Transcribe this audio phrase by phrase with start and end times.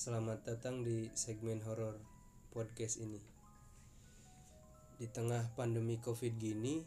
[0.00, 1.92] Selamat datang di segmen horor
[2.56, 3.20] podcast ini.
[4.96, 6.80] Di tengah pandemi Covid gini,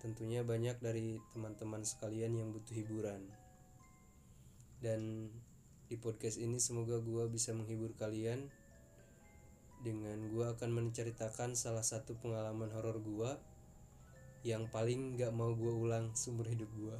[0.00, 3.20] tentunya banyak dari teman-teman sekalian yang butuh hiburan.
[4.80, 5.28] Dan
[5.92, 8.48] di podcast ini semoga gua bisa menghibur kalian
[9.84, 13.36] dengan gua akan menceritakan salah satu pengalaman horor gua
[14.48, 16.96] yang paling gak mau gua ulang seumur hidup gua.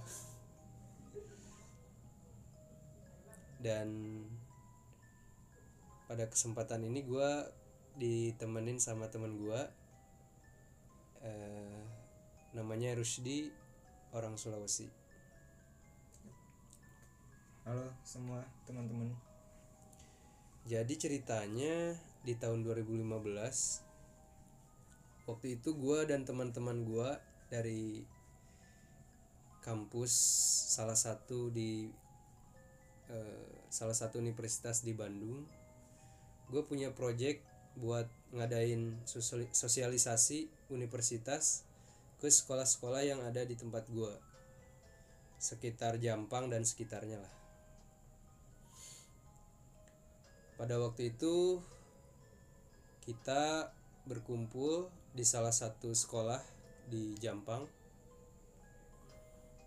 [3.63, 3.89] dan
[6.13, 7.31] pada kesempatan ini gue
[7.97, 9.61] ditemenin sama teman gue
[11.25, 11.81] eh,
[12.53, 13.49] namanya Rusdi
[14.13, 14.93] orang Sulawesi
[17.65, 19.09] Halo semua teman-teman.
[20.69, 21.97] jadi ceritanya
[22.29, 23.09] di tahun 2015
[25.33, 27.09] waktu itu gue dan teman-teman gue
[27.49, 28.05] dari
[29.65, 30.13] kampus
[30.77, 31.89] salah satu di
[33.09, 35.62] eh, salah satu universitas di Bandung
[36.49, 37.45] gue punya project
[37.77, 41.65] buat ngadain sosiali- sosialisasi universitas
[42.19, 44.13] ke sekolah-sekolah yang ada di tempat gue
[45.43, 47.35] sekitar Jampang dan sekitarnya lah.
[50.55, 51.59] Pada waktu itu
[53.03, 53.75] kita
[54.07, 56.39] berkumpul di salah satu sekolah
[56.87, 57.67] di Jampang.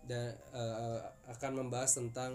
[0.06, 2.32] Dan eh, akan membahas tentang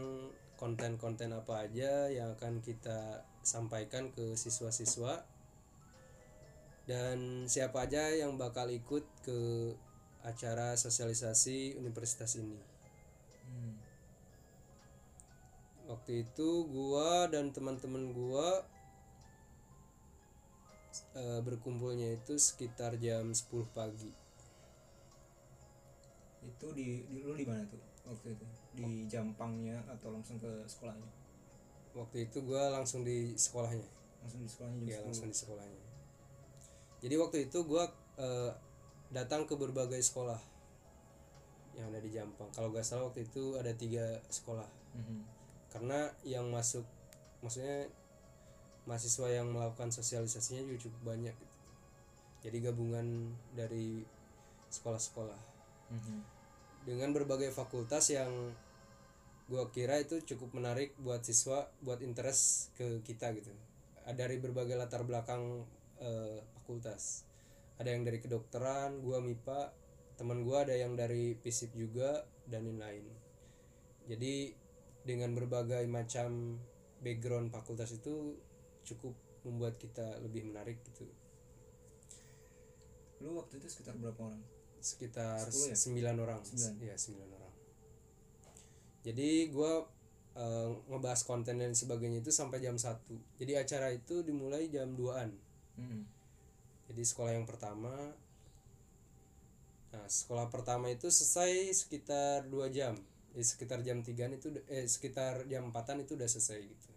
[0.61, 5.25] konten-konten apa aja yang akan kita sampaikan ke siswa-siswa
[6.89, 9.39] dan siapa aja yang bakal ikut ke
[10.21, 12.57] acara sosialisasi universitas ini.
[13.45, 13.75] Hmm.
[15.89, 18.65] Waktu itu gua dan teman-teman gua
[21.17, 24.11] eh, berkumpulnya itu sekitar jam 10 pagi.
[26.41, 28.45] Itu di, di lu di mana tuh waktu itu?
[28.73, 31.20] Di Jampangnya atau langsung ke sekolahnya?
[31.91, 33.83] Waktu itu gua langsung di sekolahnya.
[34.23, 35.05] Langsung di sekolahnya Ya, 10.
[35.11, 35.81] langsung di sekolahnya.
[37.01, 38.51] Jadi waktu itu gua eh,
[39.09, 40.37] datang ke berbagai sekolah
[41.73, 42.51] yang ada di Jampang.
[42.51, 44.67] Kalau gak salah waktu itu ada tiga sekolah.
[44.93, 45.19] Mhm.
[45.71, 46.83] Karena yang masuk,
[47.39, 47.87] maksudnya
[48.83, 51.31] mahasiswa yang melakukan sosialisasinya juga cukup banyak.
[51.33, 51.55] Gitu.
[52.43, 53.07] Jadi gabungan
[53.55, 54.03] dari
[54.67, 55.39] sekolah-sekolah
[55.91, 56.19] Mhm.
[56.85, 58.51] dengan berbagai fakultas yang
[59.51, 63.51] gua kira itu cukup menarik buat siswa buat interest ke kita gitu
[64.07, 65.67] Ada dari berbagai latar belakang
[65.99, 67.27] eh, fakultas
[67.75, 69.75] ada yang dari kedokteran gua MIPA
[70.15, 73.03] teman gua ada yang dari FISIP juga dan lain-lain
[74.07, 74.55] jadi
[75.03, 76.57] dengan berbagai macam
[77.03, 78.39] background fakultas itu
[78.87, 79.13] cukup
[79.43, 81.05] membuat kita lebih menarik gitu
[83.21, 84.41] Lu waktu itu sekitar berapa orang?
[84.81, 85.77] sekitar ya?
[86.25, 86.73] orang Sembilan.
[86.81, 87.50] Iya, sembilan orang
[89.05, 89.85] jadi gua
[90.37, 95.29] eh, ngebahas konten dan sebagainya itu sampai jam 1 jadi acara itu dimulai jam 2an
[95.79, 96.03] Mhm.
[96.91, 97.93] jadi sekolah yang pertama
[99.91, 102.95] nah sekolah pertama itu selesai sekitar dua jam.
[103.35, 106.91] Jadi sekitar jam 3 itu eh sekitar jam 4an itu udah selesai gitu.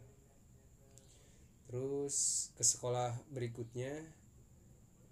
[1.66, 2.14] Terus
[2.54, 3.98] ke sekolah berikutnya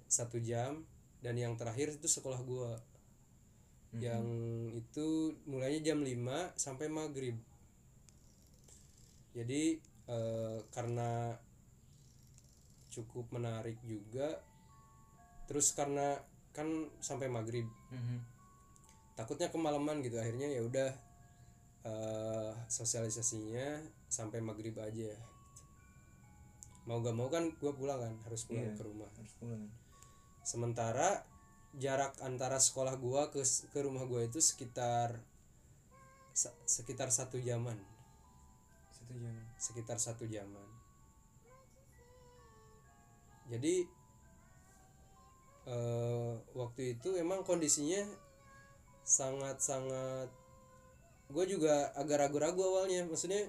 [0.07, 0.87] satu jam.
[1.23, 2.79] Dan yang terakhir itu sekolah gua
[3.93, 4.01] Mhm.
[4.01, 4.25] yang
[4.73, 5.07] itu
[5.45, 7.37] mulainya jam 5 sampai maghrib
[9.33, 11.37] jadi eh, karena
[12.89, 14.41] cukup menarik juga
[15.45, 16.21] terus karena
[16.51, 18.19] kan sampai maghrib Mhm.
[19.15, 20.91] takutnya kemalaman gitu akhirnya ya udah
[21.83, 25.13] eh, sosialisasinya sampai maghrib aja
[26.83, 28.75] mau gak mau kan gue pulang kan harus pulang Iya.
[28.75, 29.67] ke rumah Harus pulang.
[30.43, 31.23] sementara
[31.77, 35.21] jarak antara sekolah gua ke ke rumah gua itu sekitar
[36.65, 37.77] sekitar satu jaman.
[38.93, 39.35] Satu jam.
[39.61, 40.69] sekitar satu jaman.
[43.53, 43.85] Jadi
[45.69, 48.01] eh, waktu itu emang kondisinya
[49.05, 50.31] sangat sangat
[51.33, 53.05] gue juga agak ragu-ragu awalnya.
[53.05, 53.49] Maksudnya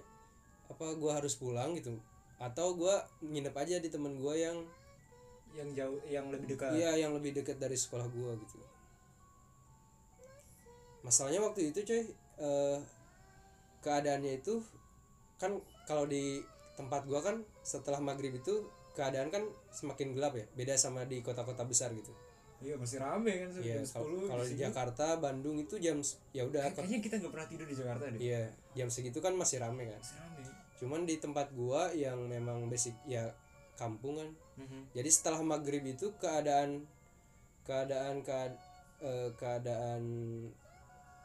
[0.68, 2.00] apa gua harus pulang gitu?
[2.39, 4.68] Atau gua nginep aja di temen gua yang
[5.53, 6.71] Yang jauh yang lebih dekat.
[6.73, 8.57] Iya yang lebih dekat dari sekolah gua gitu.
[11.03, 12.01] Masalahnya waktu itu cuy
[12.39, 12.77] eh,
[13.79, 14.63] keadaannya itu
[15.35, 16.39] kan kalau di
[16.73, 21.63] tempat gua kan setelah maghrib itu keadaan kan semakin gelap ya beda sama di kota-kota
[21.63, 22.13] besar gitu.
[22.63, 24.31] Iya, masih rame kan Iya kalau 10.
[24.31, 24.55] kalau di.
[24.55, 26.00] Jakarta Bandung itu jam
[26.31, 28.19] ya udah Kayak- Kayaknya kita nggak pernah tidur di Jakarta deh.
[28.21, 28.41] iya
[28.71, 30.00] jam segitu kan masih rame kan.
[30.00, 30.41] Masih rame.
[30.79, 33.27] Cuman di tempat gua yang memang basic ya
[33.74, 34.30] kampung kan
[34.60, 34.94] Mhm.
[34.94, 36.86] jadi setelah maghrib itu keadaan
[37.64, 38.60] keadaan kead-
[39.02, 40.02] eh, keadaan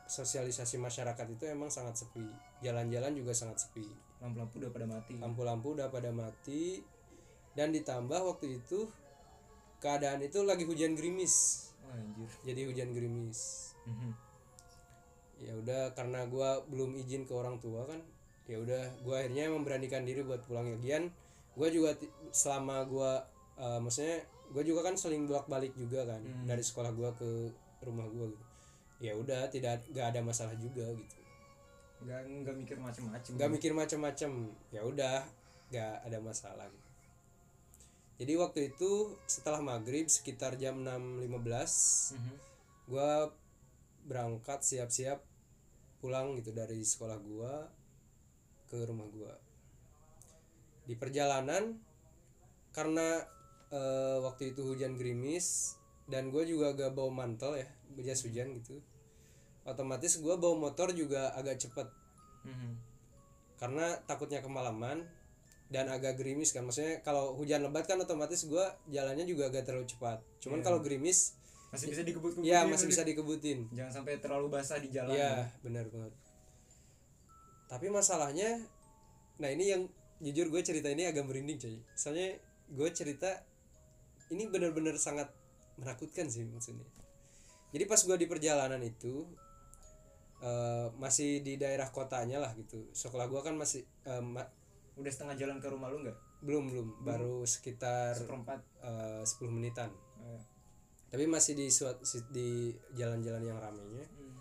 [0.08, 2.24] sosialisasi masyarakat itu emang sangat sepi.
[2.64, 3.84] Jalan-jalan juga sangat sepi.
[4.24, 5.14] Lampu-lampu udah pada mati.
[5.20, 6.80] Lampu-lampu udah pada mati.
[7.52, 8.88] Dan ditambah waktu itu
[9.78, 11.68] keadaan itu lagi hujan gerimis.
[11.84, 12.30] Oh, anjir.
[12.42, 13.72] Jadi hujan gerimis.
[13.84, 14.12] Mhm.
[15.38, 18.02] ya udah karena gua belum izin ke orang tua kan
[18.50, 20.66] ya udah gua akhirnya memberanikan diri buat pulang.
[20.66, 21.14] Lagian
[21.58, 21.90] gua juga
[22.30, 23.18] selama gua
[23.56, 26.46] eh, maksudnya gua juga kan seling bolak balik juga kan Hmm.
[26.46, 27.50] dari sekolah gua ke
[27.80, 28.44] rumah gua gitu
[29.00, 31.18] ya udah tidak gak ada masalah juga gitu
[31.98, 34.30] nggak nggak mikir macem-macem nggak mikir macam-macam
[34.68, 35.18] ya udah
[35.68, 36.88] nggak ada masalah gitu.
[38.16, 38.90] jadi waktu itu
[39.26, 42.34] setelah maghrib sekitar jam 6.15 Mhm.
[42.86, 43.34] gua
[44.04, 45.20] berangkat siap-siap
[45.98, 47.66] pulang gitu dari sekolah gua
[48.66, 49.34] ke rumah gua
[50.88, 51.76] di perjalanan
[52.72, 53.20] karena
[53.68, 55.76] eh, waktu itu hujan gerimis
[56.08, 57.68] dan gue juga gak bawa mantel ya
[58.00, 58.80] jas hujan gitu
[59.68, 61.88] otomatis gua bawa motor juga agak cepet.
[62.48, 62.88] Mhm.
[63.58, 65.02] karena takutnya kemalaman
[65.66, 66.62] dan agak gerimis kan.
[66.62, 70.22] Maksudnya kalau hujan lebat kan otomatis gua jalannya juga agak terlalu cepat.
[70.38, 70.66] Cuman Iya.
[70.70, 71.34] kalau gerimis
[71.74, 73.66] masih bisa dikebut-kebutin ya masih bisa dikebutin.
[73.74, 76.14] Jangan sampai terlalu basah di jalan Iya benar banget.
[77.66, 78.62] Tapi masalahnya
[79.42, 79.82] nah ini yang
[80.18, 81.76] jujur gue cerita ini agak merinding coy.
[81.94, 82.38] Soalnya
[82.68, 83.30] gue cerita
[84.28, 85.30] ini benar-benar sangat
[85.76, 86.84] menakutkan sih maksudnya.
[87.70, 89.28] Jadi pas gue di perjalanan itu
[90.40, 92.90] eh, masih di daerah kotanya lah gitu.
[92.92, 94.48] Sekolah gue kan masih eh, ma-
[94.98, 96.18] udah setengah jalan ke rumah lu nggak?
[96.38, 96.88] belum belum.
[97.02, 98.62] Baru sekitar seperempat.
[98.78, 99.90] eh, 10 menitan.
[100.22, 100.42] Eh,
[101.10, 101.98] tapi masih di suat-
[102.30, 104.06] di jalan-jalan yang ramenya.
[104.06, 104.36] Hmm.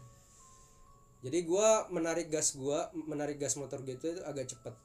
[1.18, 4.76] jadi gua menarik gas gua menarik gas motor gitu itu agak cepet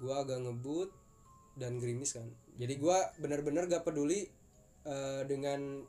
[0.00, 0.88] Gua agak ngebut
[1.60, 2.24] dan gerimis kan.
[2.56, 4.24] Jadi gua benar-benar gak peduli
[4.88, 5.84] eh, dengan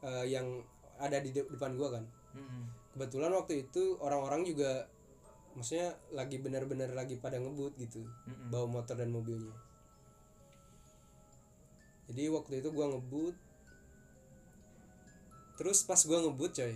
[0.00, 0.64] eh, yang
[0.96, 2.04] ada di de- depan gua kan.
[2.96, 4.88] Kebetulan waktu itu orang-orang juga
[5.52, 8.06] maksudnya lagi benar-benar lagi pada ngebut gitu
[8.48, 9.52] bawa motor dan mobilnya.
[12.08, 13.36] Jadi waktu itu gua ngebut.
[15.60, 16.74] Terus pas gua ngebut coy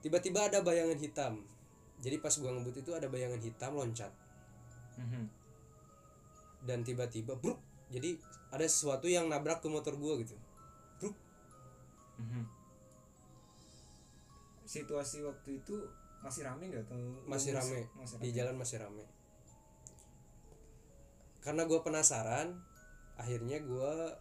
[0.00, 1.44] tiba-tiba ada bayangan hitam.
[2.00, 4.19] Jadi pas gua ngebut itu ada bayangan hitam loncat
[5.00, 5.24] Mhm.
[6.60, 7.56] dan tiba-tiba bruk
[7.88, 8.20] jadi
[8.52, 10.36] ada sesuatu yang nabrak ke motor gua gitu
[11.00, 11.16] bruk
[12.20, 12.44] Mhm.
[14.64, 15.76] situasi waktu itu
[16.20, 19.02] masih rame nggak atau masih rame masih di jalan masih rame
[21.40, 22.60] karena gua penasaran
[23.16, 24.12] akhirnya gua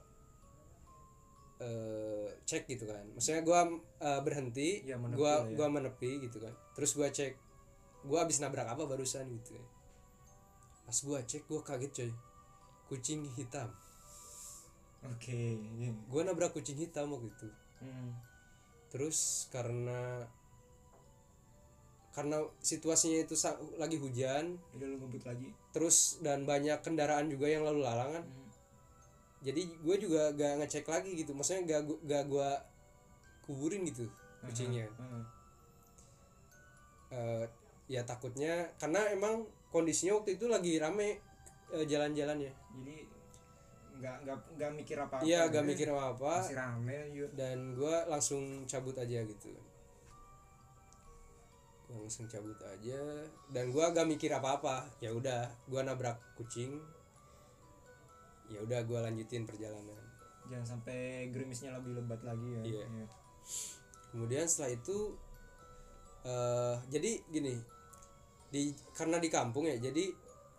[1.59, 3.67] eh, cek gitu kan maksudnya gua
[3.99, 5.55] eh, berhenti Ya, menepi gua lah ya.
[5.59, 7.35] gua menepi gitu kan terus gua cek
[8.07, 9.65] gua habis nabrak apa barusan gitu ya.
[10.89, 12.11] Pas gua cek gua kaget coy
[12.89, 13.69] kucing hitam
[15.05, 15.37] oke
[15.77, 15.93] iya.
[16.09, 17.49] gua nabrak kucing hitam waktu itu
[17.79, 18.09] Mhm.
[18.89, 20.25] terus karena
[22.09, 23.37] karena situasinya itu
[23.77, 28.25] lagi hujan udah lu ngebut lagi terus dan banyak kendaraan juga yang lalu lalang kan
[28.25, 28.49] Mhm.
[29.45, 32.49] jadi gue juga gak ngecek lagi gitu maksudnya gak gak gue
[33.45, 34.09] kuburin gitu
[34.41, 35.23] kucingnya Heeh.
[37.09, 37.45] Eh,
[37.87, 41.21] ya takutnya karena emang kondisinya waktu itu lagi rame
[41.73, 42.97] eh, jalan-jalannya jadi
[43.99, 47.29] nggak nggak nggak mikir apa apa iya gak mikir apa apa masih rame yuk.
[47.35, 49.51] Dan gue langsung cabut aja gitu.
[51.91, 53.27] Langsung cabut aja.
[53.51, 56.79] Dan gue gak mikir apa apa ya udah gue nabrak kucing.
[58.47, 59.99] Ya udah gue lanjutin perjalanan.
[60.47, 62.63] Jangan sampai gerimisnya lebih lebat lagi ya.
[62.65, 63.07] Iya.
[64.09, 65.13] kemudian setelah itu
[66.25, 67.61] eh jadi gini
[68.49, 70.05] di karena di kampung ya jadi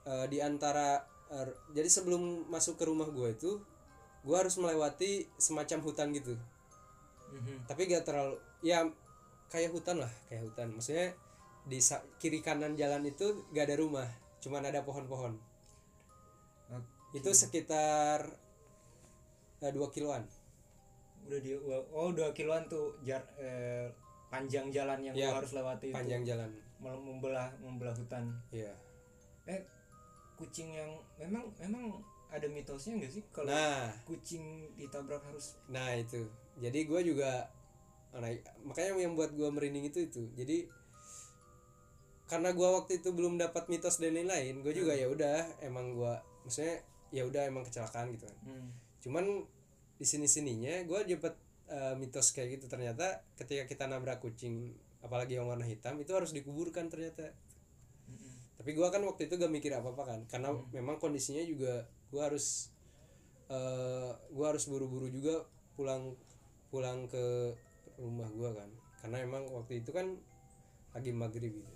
[0.06, 3.58] eh, di antara er, jadi sebelum masuk ke rumah gue itu
[4.20, 6.34] gue harus melewati semacam hutan gitu.
[7.30, 7.62] Mhm.
[7.70, 8.82] tapi gak terlalu ya
[9.46, 10.74] kayak hutan lah kayak hutan.
[10.74, 11.14] Maksudnya
[11.62, 11.78] di
[12.18, 14.08] kiri kanan jalan itu gak ada rumah
[14.42, 15.38] cuman ada pohon-pohon.
[16.70, 17.18] Oke.
[17.18, 18.22] itu sekitar
[19.60, 20.22] eh, dua kiloan.
[21.26, 21.54] Udah di
[21.92, 23.86] oh dua kiloan tuh jar eh,
[24.30, 26.50] panjang jalan yang Ya, harus lewati panjang jalan.
[26.50, 28.32] itu Mel- membelah membelah hutan.
[28.50, 28.72] Ya
[29.50, 29.62] eh
[30.38, 33.24] kucing yang memang memang ada mitosnya nggak sih?
[33.34, 33.90] Kalau nah.
[34.06, 36.30] kucing ditabrak harus Nah itu,
[36.62, 37.50] jadi gue juga,
[38.14, 38.30] nah,
[38.62, 40.22] makanya yang buat gue merinding itu itu.
[40.38, 40.70] Jadi
[42.30, 46.14] karena gue waktu itu belum dapat mitos dan lain-lain, gue juga ya udah emang gue,
[46.46, 46.78] maksudnya
[47.10, 48.38] ya udah emang kecelakaan gitu kan.
[48.46, 48.68] hmm.
[49.02, 49.24] Cuman
[49.98, 51.34] di sini sininya gue dapat
[51.66, 52.70] eh, mitos kayak gitu.
[52.70, 57.32] Ternyata ketika kita nabrak kucing, apalagi yang warna hitam itu harus dikuburkan ternyata.
[58.08, 58.32] Mm-mm.
[58.60, 62.22] Tapi gue kan waktu itu gak mikir apa apa kan, karena memang kondisinya juga gue
[62.22, 62.74] harus
[63.50, 65.42] eh gue harus buru-buru juga
[65.74, 66.14] pulang
[66.70, 67.50] pulang ke
[67.98, 68.70] rumah gue kan
[69.02, 70.06] karena emang waktu itu kan
[70.94, 71.74] lagi maghrib gitu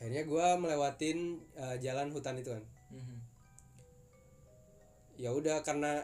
[0.00, 1.18] akhirnya gue melewatin
[1.56, 2.64] eh, jalan hutan itu kan
[2.94, 3.18] Mhm.
[5.20, 6.00] ya udah karena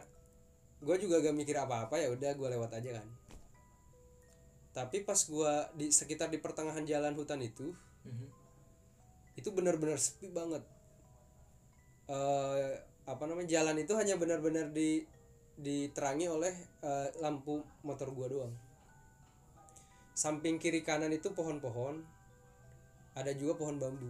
[0.80, 3.08] gue juga gak mikir apa-apa ya udah gue lewat aja kan
[4.70, 8.26] tapi pas gue di sekitar di pertengahan jalan hutan itu Mhm.
[9.36, 10.64] itu benar-benar sepi banget.
[12.08, 12.72] Eh
[13.04, 15.04] apa namanya jalan itu hanya benar-benar di
[15.60, 18.54] diterangi oleh eh, lampu motor gua doang.
[20.16, 22.00] Samping kiri kanan itu pohon-pohon
[23.18, 24.08] ada juga pohon bambu.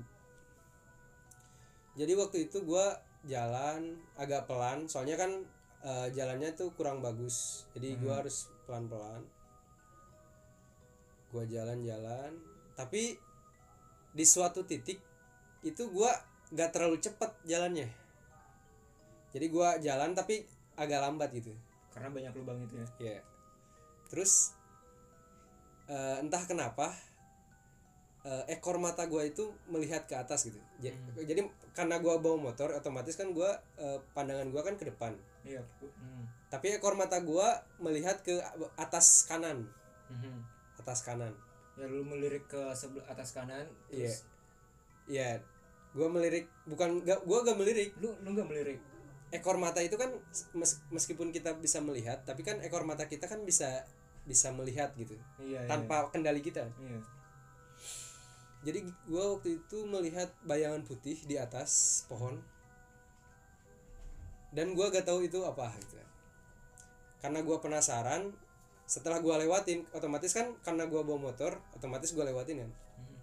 [1.99, 5.43] Jadi waktu itu gua jalan agak pelan soalnya kan
[5.83, 7.67] eh, jalannya tuh kurang bagus.
[7.75, 9.25] Jadi gua harus pelan-pelan
[11.31, 12.35] gua jalan-jalan.
[12.75, 13.17] Tapi
[14.11, 14.99] di suatu titik
[15.63, 16.11] itu gua
[16.51, 17.87] gak terlalu cepet jalannya.
[19.31, 20.43] Jadi gua jalan tapi
[20.75, 21.55] agak lambat gitu.
[21.95, 22.87] Karena banyak lubang itu ya?
[22.99, 23.19] Ya
[24.11, 24.59] terus
[25.87, 26.91] eh, entah kenapa
[28.27, 30.59] eh, ekor mata gua itu melihat ke atas gitu.
[30.83, 35.15] Ja- jadi karena gua bawa motor otomatis kan gua eh, pandangan gua kan ke depan.
[35.47, 36.51] Iya Mhm.
[36.51, 38.35] tapi ekor mata gua melihat ke
[38.77, 39.65] atas kanan.
[40.11, 40.60] Mhm.
[40.81, 41.37] Atas kanan.
[41.79, 44.09] Ya lu melirik ke sebelah atas kanan Iya.
[44.09, 44.25] terus?
[45.07, 45.29] Ya
[45.91, 47.93] gua melirik bukan gak gua gak melirik.
[48.01, 48.81] Lu lu nggak melirik?
[49.31, 50.11] Ekor mata itu kan
[50.53, 53.87] mes- meskipun kita bisa melihat tapi kan ekor mata kita kan bisa
[54.27, 55.15] bisa melihat gitu.
[55.39, 56.67] Iya tanpa kendali kita.
[56.81, 57.01] Iya, iya.
[58.61, 62.37] jadi gua waktu itu melihat bayangan putih di atas pohon.
[64.51, 65.97] Dan gua gak tahu itu apa gitu.
[67.23, 68.35] Karena gua penasaran
[68.91, 72.71] setelah gua lewatin otomatis kan karena gua bawa motor otomatis gua lewatin kan.
[72.75, 73.17] Mhm.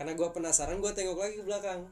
[0.00, 1.84] karena gua penasaran gua tengok lagi ke belakang.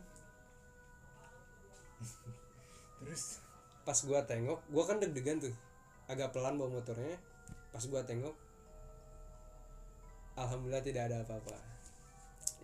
[3.05, 3.45] Terus?
[3.85, 5.53] Pas gua tengok gua kan deg-degan tuh.
[6.09, 7.21] Agak pelan bawa motornya.
[7.69, 8.33] Pas gua tengok
[10.41, 11.61] alhamdulillah tidak ada apa-apa.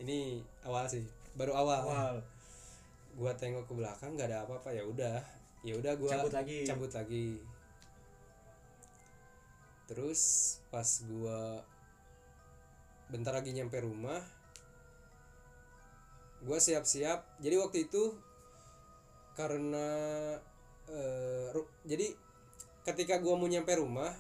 [0.01, 1.05] Ini awal sih
[1.37, 1.85] baru awal.
[1.85, 2.17] Awal.
[3.21, 5.21] Gua tengok ke belakang nggak ada apa-apa ya udah.
[5.61, 6.65] Ya udah gua cabut lagi.
[6.65, 7.37] cabut lagi
[9.89, 10.21] terus
[10.69, 11.65] pas gua
[13.09, 14.21] bentar lagi nyampe rumah
[16.45, 18.15] gua siap-siap jadi waktu itu
[19.35, 19.89] karena
[21.57, 22.13] ru- jadi
[22.85, 24.13] ketika gua mau nyampe rumah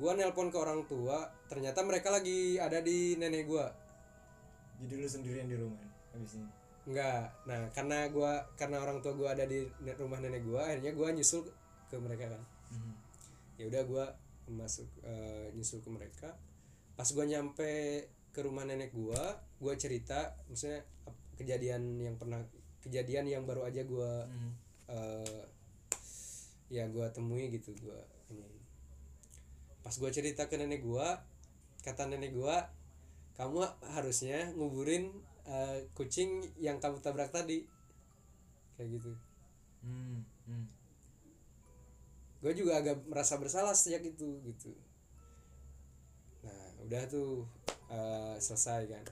[0.00, 3.68] gua nelpon ke orang tua ternyata mereka lagi ada di nenek gua
[4.82, 5.84] jadi lu sendirian di rumah
[6.16, 7.30] habis ini Enggak.
[7.46, 9.62] Nah, karena gua karena orang tua gua ada di
[9.94, 11.46] rumah nenek gua, akhirnya gua nyusul
[11.86, 12.42] ke mereka kan.
[12.74, 12.92] Mhm.
[13.54, 14.04] Ya udah gua
[14.50, 16.30] masuk eh, nyusul ke mereka.
[16.98, 20.82] Pas gua nyampe ke rumah nenek gua, gua cerita maksudnya
[21.36, 22.40] kejadian yang pernah
[22.82, 24.50] kejadian yang baru aja gua Mhm.
[24.92, 25.42] eh,
[26.72, 28.00] ya gua temui gitu gua
[28.32, 28.48] ini.
[29.82, 31.20] Pas gua cerita ke nenek gua,
[31.84, 32.70] kata nenek gua,
[33.36, 33.62] kamu
[33.94, 35.10] harusnya nguburin
[35.42, 37.66] eh, kucing yang kamu tabrak tadi.
[38.78, 39.12] Kayak gitu.
[39.82, 40.22] Mhm.
[40.48, 40.66] Mhm.
[42.42, 44.74] Gue juga agak merasa bersalah sejak itu gitu.
[46.42, 47.46] Nah, udah tuh
[47.88, 49.04] eh, selesai kan.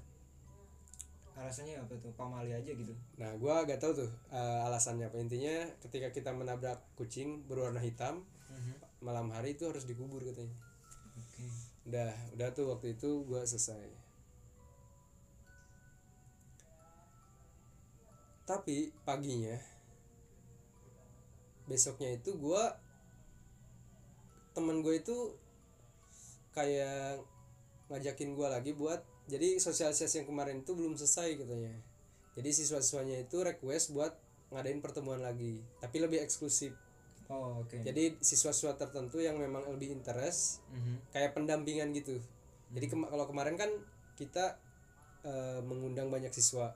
[1.40, 5.16] alasannya apa tuh pamali aja gitu Nah, gua agak tahu tuh eh, alasannya apa.
[5.16, 8.20] Intinya ketika kita menabrak kucing berwarna hitam
[8.50, 8.74] Mhm.
[9.00, 10.52] malam hari itu harus dikubur katanya.
[11.16, 11.46] oke
[11.88, 13.88] udah udah tuh waktu itu gua selesai
[18.44, 19.54] tapi paginya
[21.64, 22.74] besoknya itu gua
[24.60, 25.16] temen gue itu
[26.52, 27.22] kayak
[27.90, 31.74] ngajakin gua lagi buat jadi sosialisasi yang kemarin itu belum selesai katanya.
[32.34, 34.14] Jadi siswa-siswanya itu request buat
[34.50, 36.74] ngadain pertemuan lagi tapi lebih eksklusif.
[37.30, 37.78] Oh oke.
[37.82, 41.14] Jadi siswa-siswa tertentu yang memang lebih interest Mhm.
[41.14, 42.18] kayak pendampingan gitu.
[42.74, 43.70] Jadi kema- kalau kemarin kan
[44.14, 44.58] kita
[45.20, 46.72] eh, mengundang banyak siswa.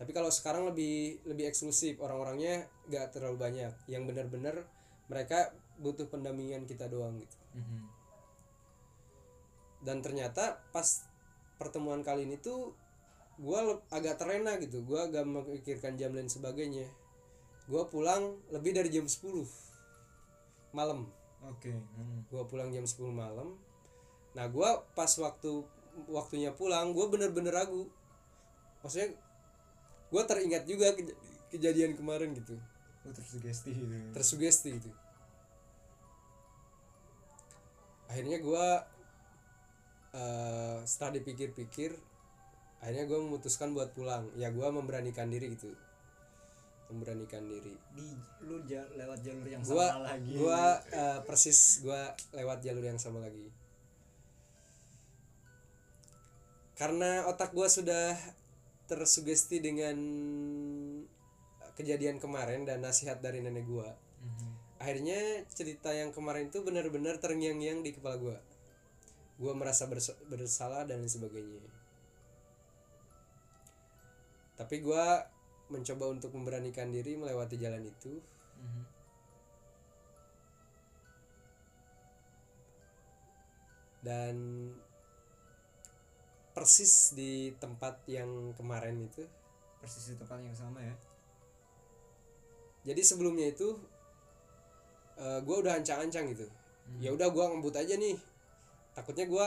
[0.00, 3.76] Tapi kalau sekarang lebih lebih eksklusif orang-orangnya gak terlalu banyak.
[3.86, 4.56] Yang benar-benar
[5.06, 7.36] mereka butuh pendampingan kita doang gitu.
[7.54, 7.80] Mhm.
[9.84, 11.04] dan ternyata pas
[11.60, 12.72] pertemuan kali ini tuh
[13.36, 13.60] gue
[13.92, 14.80] agak terlena gitu.
[14.80, 16.88] Gue agak memikirkan jam dan sebagainya.
[17.68, 19.44] Gue pulang lebih dari jam 10
[20.72, 21.04] malam.
[21.44, 22.32] Oke Mhm.
[22.32, 23.60] gue pulang jam 10 malam.
[24.32, 25.50] Nah gue pas waktu
[26.08, 27.84] waktunya pulang gue bener-bener ragu.
[28.80, 29.12] Maksudnya
[30.08, 31.18] gue teringat juga keja-
[31.52, 32.56] kejadian kemarin gitu.
[33.04, 33.84] Tersugesti gitu.
[34.16, 34.90] Tersugesti gitu
[38.10, 38.66] akhirnya gue
[40.14, 41.90] eh setelah dipikir-pikir
[42.84, 44.28] akhirnya gue memutuskan buat pulang.
[44.36, 45.72] Ya gue memberanikan diri gitu.
[46.92, 47.74] Memberanikan diri.
[47.96, 48.06] Di
[48.44, 50.32] lu ja- lewat jalur yang gua sama lagi.
[50.36, 53.48] gua eh, persis gua lewat jalur yang sama lagi.
[56.76, 58.12] Karena otak gua sudah
[58.84, 59.96] tersugesti dengan
[61.74, 63.96] kejadian kemarin dan nasihat dari nenek gua
[64.84, 68.36] akhirnya cerita yang kemarin itu benar-benar terngiang-ngiang di kepala gua.
[69.40, 71.64] Gua merasa bersa- bersalah dan lain sebagainya.
[74.60, 75.24] Tapi gua
[75.72, 78.20] mencoba untuk memberanikan diri melewati jalan itu.
[84.04, 84.36] Dan
[86.52, 89.24] persis di tempat yang kemarin itu
[89.80, 90.92] persis di tempat yang sama ya?
[92.84, 93.80] Jadi sebelumnya itu
[95.14, 96.46] eh gue udah ancang-ancang gitu.
[96.98, 98.18] Ya udah gue ngebut aja nih.
[98.94, 99.46] Takutnya gue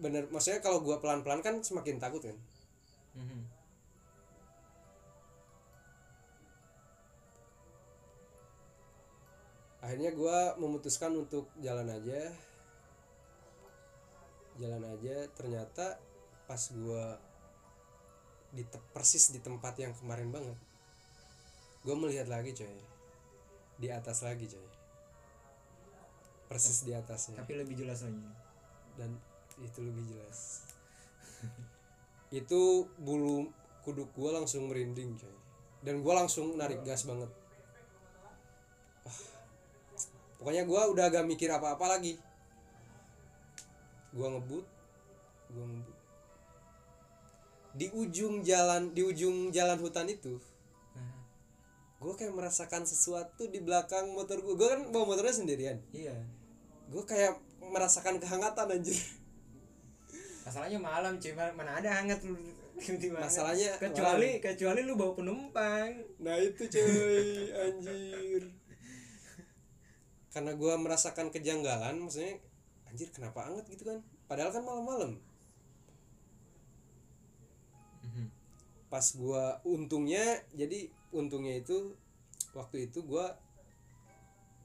[0.00, 2.36] bener maksudnya kalau gue pelan-pelan kan semakin takut kan?
[9.82, 12.32] Akhirnya gue memutuskan untuk jalan aja.
[14.56, 15.28] Jalan aja.
[15.36, 16.00] Ternyata
[16.48, 17.04] pas gue
[18.52, 20.58] di persis di tempat yang kemarin banget
[21.82, 22.78] gue melihat lagi coy.
[23.80, 24.71] Di atas lagi coy
[26.52, 27.40] persis di atasnya.
[27.40, 28.20] Tapi lebih jelas lagi.
[29.00, 29.16] Dan
[29.64, 30.68] itu lebih jelas.
[32.28, 33.48] Itu bulu
[33.80, 35.36] kuduk gue langsung merinding coy.
[35.80, 37.32] Dan gue langsung narik gas banget.
[39.08, 39.18] Wah,
[40.36, 42.20] pokoknya gue udah gak mikir apa-apa lagi.
[44.12, 44.68] Gue ngebut
[45.52, 45.98] gue ngebut.
[47.72, 50.36] Di ujung jalan di ujung jalan hutan itu
[52.02, 55.78] gue kayak merasakan sesuatu di belakang motor gue gue kan bawa motornya sendirian.
[55.94, 56.41] Iya
[56.92, 59.00] gue kayak merasakan kehangatan anjir.
[60.44, 61.32] Masalahnya malam cuy.
[61.32, 62.36] Ma- mana ada hangat lu.
[63.16, 65.90] Masalahnya kecuali kecuali lu bawa penumpang.
[66.20, 67.48] Nah itu cuy.
[67.56, 68.42] Anjir.
[70.32, 72.36] Karena gue merasakan kejanggalan maksudnya
[72.88, 74.04] anjir kenapa anget gitu kan?
[74.28, 75.16] Padahal kan malam-malam.
[78.92, 80.20] Pas gua untungnya
[80.52, 81.96] jadi untungnya itu
[82.52, 83.32] waktu itu gua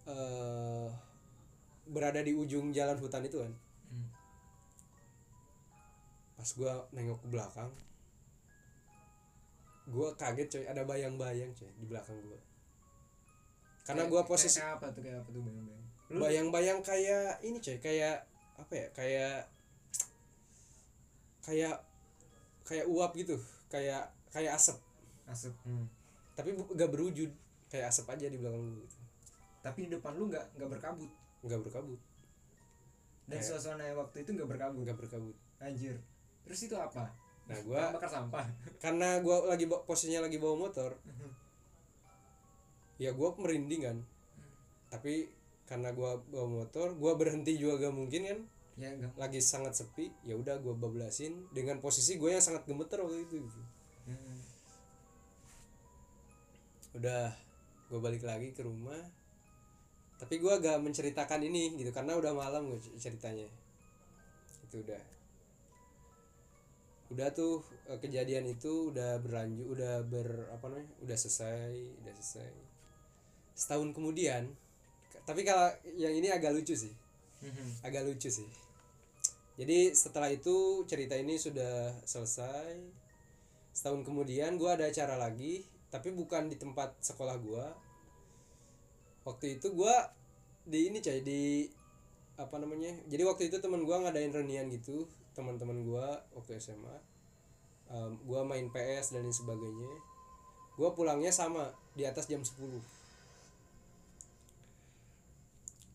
[0.03, 0.91] eh
[1.91, 3.53] berada di ujung jalan hutan itu kan.
[3.87, 4.07] Hmm.
[6.37, 7.71] pas gua nengok ke belakang
[9.87, 10.65] gua kaget coy.
[10.67, 12.39] Ada bayang-bayang coy di belakang gua.
[13.87, 15.01] Karena kayak- posisi kayak apa tuh?
[15.01, 15.85] Kayak apa tuh bayang-bayang?
[16.07, 17.77] Bayang-bayang kayak ini coy.
[17.79, 18.27] Kayak
[18.59, 18.87] apa ya?
[18.91, 19.37] Kayak
[21.47, 21.75] kayak
[22.67, 23.39] kayak uap gitu.
[23.71, 24.75] Kayak kayak asap.
[25.27, 25.87] Asap hmm.
[26.35, 27.31] tapi gak berwujud.
[27.67, 28.95] Kayak asap aja di belakang gue gitu.
[29.59, 31.11] tapi di depan lu nggak nggak berkabut
[31.47, 31.99] nggak berkabut.
[33.27, 34.83] Dan Kayak- suasana waktu itu nggak berkabut?
[34.83, 35.35] Nggak berkabut.
[35.63, 35.95] Anjir.
[36.43, 37.11] Terus itu apa?
[37.47, 38.45] Nah gua bakar sampah?
[38.83, 40.95] karena gua lagi posisinya lagi bawa motor.
[42.99, 43.97] Ya gua merinding kan.
[44.91, 45.31] Tapi
[45.67, 48.39] karena gua bawa motor gua berhenti juga gak mungkin kan.
[48.77, 53.01] Ya enggak lagi sangat sepi ya udah gua bablasin dengan posisi gue yang sangat gemeter
[53.01, 53.61] waktu itu gitu.
[54.07, 54.39] Hmm.
[56.95, 57.29] udah
[57.91, 58.97] gue balik lagi ke rumah
[60.17, 63.45] tapi gua gak menceritakan ini gitu karena udah malam gue ceritanya.
[64.65, 65.01] Itu udah.
[67.13, 72.51] Udah tuh eh, kejadian itu udah berlanjut udah ber apa namanya udah selesai udah selesai.
[73.53, 74.49] Setahun kemudian
[75.23, 76.93] tapi kalau yang ini agak lucu sih.
[77.37, 77.85] Mhm.
[77.85, 78.49] agak lucu sih.
[79.61, 82.73] Jadi setelah itu cerita ini sudah selesai.
[83.69, 85.61] Setahun kemudian gua ada acara lagi
[85.93, 87.71] tapi bukan di tempat sekolah gua
[89.27, 90.15] waktu itu gua
[90.63, 91.67] di ini coy di
[92.39, 95.03] apa namanya jadi waktu itu teman gua ngadain reunian gitu
[95.35, 96.95] teman-teman gua waktu SMA
[97.87, 99.91] Em, gua main PS dan lain sebagainya.
[100.75, 102.83] Gua pulangnya sama di atas jam 10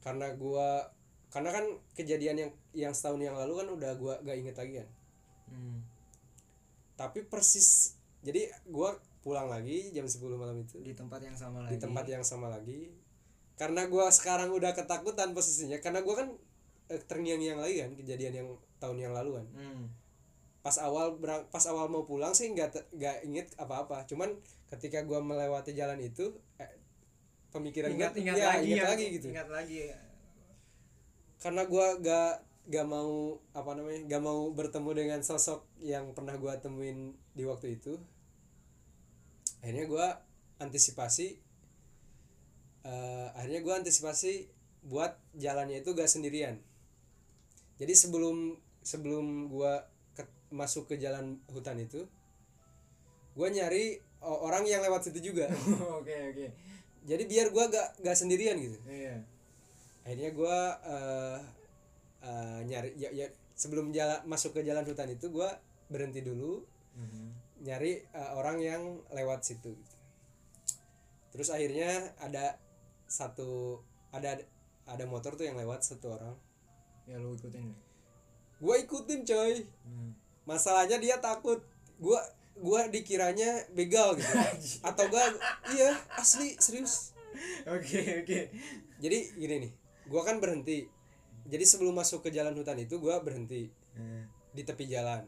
[0.02, 0.90] karena gua
[1.30, 1.64] karena kan
[1.94, 4.88] kejadian yang yang setahun yang lalu kan udah gua gak inget lagi kan.
[5.52, 5.84] Hmm.
[6.96, 7.92] tapi persis
[8.24, 10.80] jadi gua pulang lagi jam 10 malam itu.
[10.82, 11.70] Di tempat yang sama lagi.
[11.70, 12.90] di tempat yang sama lagi
[13.62, 16.28] karena gua sekarang udah ketakutan posisinya karena gua kan
[16.90, 18.48] eh, terngiang-ngiang lagi kan kejadian yang
[18.82, 19.46] tahun yang lalu kan.
[19.54, 19.86] Hmm.
[20.62, 24.02] pas awal berang, pas awal mau pulang sih nggak nggak inget apa-apa.
[24.10, 24.34] Cuman
[24.66, 26.74] ketika gua melewati jalan itu eh,
[27.54, 29.26] pemikiran gua ingat ingat ya, lagi ingat ya, lagi gitu.
[29.30, 29.78] ingat lagi.
[31.38, 36.58] Karena gua gak gak mau apa namanya gak mau bertemu dengan sosok yang pernah gua
[36.58, 37.98] temuin di waktu itu.
[39.62, 40.06] Akhirnya gua
[40.58, 41.51] antisipasi
[42.82, 44.46] eh, akhirnya gua antisipasi
[44.82, 46.58] buat jalannya itu gak sendirian.
[47.78, 52.02] Jadi sebelum sebelum gua ke- masuk ke jalan hutan itu
[53.32, 55.46] gua nyari orang yang lewat situ juga.
[55.98, 56.46] Oke oke.
[57.02, 58.78] Jadi biar gua gak gak sendirian gitu.
[58.86, 59.22] Iya.
[60.02, 61.38] Akhirnya gua eh,
[62.22, 65.54] eh, nyari ya, ya sebelum jalan masuk ke jalan hutan itu gua
[65.86, 67.24] berhenti dulu Mhm.
[67.64, 68.82] nyari uh, orang yang
[69.16, 69.72] lewat situ.
[71.32, 71.88] Terus akhirnya
[72.20, 72.60] ada
[73.12, 74.40] satu ada
[74.88, 76.32] ada motor tuh yang lewat satu orang.
[77.04, 77.76] Ya lu ikutin ya
[78.62, 79.66] gua ikutin coy.
[79.84, 80.14] Hmm.
[80.46, 81.60] masalahnya dia takut.
[81.98, 82.22] Gua
[82.56, 84.32] gua dikiranya begal gitu.
[84.88, 85.20] Atau gua
[85.74, 87.12] iya asli serius.
[87.66, 88.40] Oke oke.
[89.02, 89.72] Jadi gini nih.
[90.06, 90.86] Gua kan berhenti.
[91.42, 94.24] Jadi sebelum masuk ke jalan hutan itu gua berhenti Hmm.
[94.56, 95.20] di tepi jalan.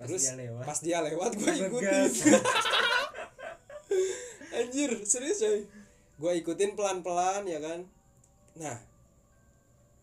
[0.00, 0.64] Pas terus dia lewat.
[0.66, 1.68] pas dia lewat gua Ngegas.
[1.68, 2.40] ikutin.
[4.58, 5.60] Anjir serius coy
[6.18, 7.86] gua ikutin pelan pelan ya kan
[8.58, 8.76] nah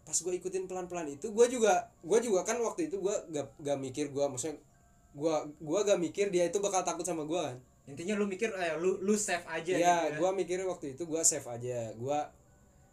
[0.06, 3.52] pas gua ikutin pelan pelan itu gua juga gua juga kan waktu itu gua gak,
[3.60, 4.58] gak mikir gua maksudnya
[5.12, 8.74] gua gua gak mikir dia itu bakal takut sama gua kan intinya lu mikir eh,
[8.82, 10.18] lu lu safe aja Iya, gitu ya.
[10.18, 11.94] gua mikir waktu itu gua save aja.
[11.94, 12.34] Gua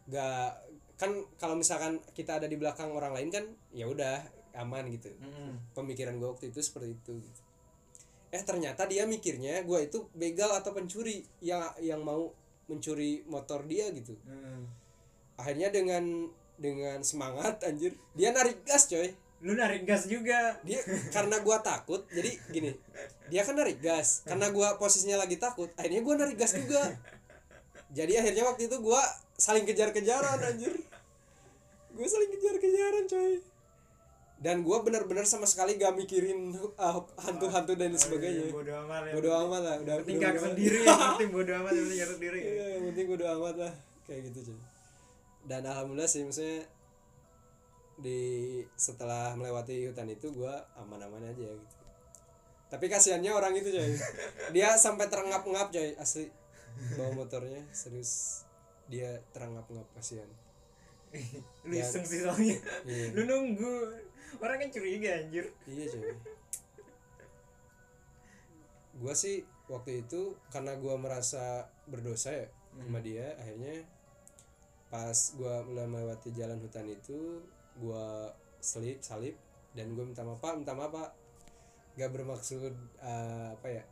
[0.05, 0.53] gak
[1.01, 1.09] kan
[1.41, 3.41] kalau misalkan kita ada di belakang orang lain kan
[3.73, 4.21] ya udah
[4.53, 5.09] aman gitu.
[5.17, 5.57] Mm-mm.
[5.73, 7.25] Pemikiran gua waktu itu seperti itu.
[7.25, 7.41] gitu.
[8.29, 12.29] Eh ternyata dia mikirnya gua itu begal atau pencuri yang yang mau
[12.67, 14.15] mencuri motor dia gitu.
[14.27, 14.63] Mm.
[15.39, 19.11] Akhirnya dengan dengan semangat anjir, dia narik gas coy.
[19.43, 20.79] lu narik gas juga Dia
[21.11, 22.71] karena gua takut, jadi gini.
[23.27, 24.23] Dia kan narik gas.
[24.23, 26.95] Karena gua posisinya lagi takut, akhirnya gua narik gas juga.
[27.91, 29.03] Jadi akhirnya waktu itu gua
[29.35, 30.71] saling kejar-kejaran anjir.
[31.91, 33.43] Gua saling kejar-kejaran coy.
[34.43, 38.51] Dan gua benar-benar sama sekali gak mikirin uh, hantu-hantu dan sebagainya.
[38.51, 41.97] bodo amat ya Bodo amat lah, udah penting gak sendiri ya penting bodo amat penting
[41.97, 42.51] gak sendiri ya.
[42.51, 44.59] Iya, yang penting bodo amat lah kayak gitu coy.
[45.47, 46.67] Dan alhamdulillah sih maksudnya
[47.93, 48.19] di
[48.75, 51.75] setelah melewati hutan itu gua aman-aman aja gitu.
[52.67, 53.95] Tapi kasihannya orang itu coy.
[54.55, 56.27] Dia sampai terengap-engap coy asli
[56.97, 58.43] bawa motornya serius
[58.83, 60.27] dia terengap-engap kasihan.
[61.69, 63.13] lu iseng sih soalnya Iya.
[63.13, 63.73] lu nunggu
[64.41, 66.13] orang kan curiga anjir Iya coy.
[69.01, 73.85] Gua sih waktu itu karena gua merasa berdosa ya sama dia, akhirnya
[74.93, 77.41] pas gua mulai melewati jalan hutan itu,
[77.81, 79.35] gua selip salip
[79.73, 81.09] dan gua minta maaf Pak, minta maaf Pak.
[81.97, 83.83] Gak bermaksud eh, apa ya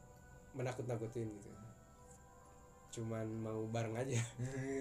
[0.58, 1.50] menakut-nakutin gitu.
[2.92, 4.22] Cuman mau bareng aja.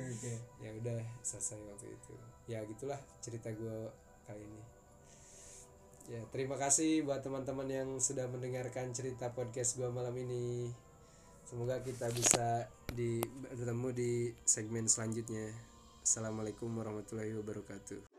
[0.64, 2.14] ya udah selesai waktu itu.
[2.48, 3.88] Ya gitulah cerita gua
[4.28, 4.79] kali ini.
[6.08, 10.72] Ya, terima kasih buat teman-teman yang sudah mendengarkan cerita podcast gua malam ini.
[11.44, 14.12] Semoga kita bisa di bertemu di
[14.46, 15.50] segmen selanjutnya.
[16.00, 18.09] Assalamualaikum warahmatullahi wabarakatuh.